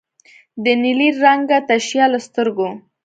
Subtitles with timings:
[0.63, 2.69] د نیلي رنګه تشیال له سترګو